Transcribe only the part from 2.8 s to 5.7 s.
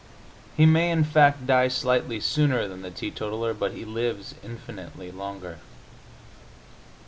the teetotaler, but he lives infinitely longer.